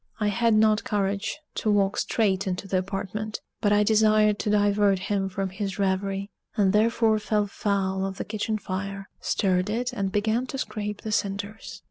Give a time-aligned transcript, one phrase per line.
[0.19, 4.97] I had not courage to walk straight into the apartment; but I desired to divert
[4.97, 10.11] him from his revery, and therefore fell foul of the kitchen fire; stirred it and
[10.11, 11.79] began to scrape the cinders.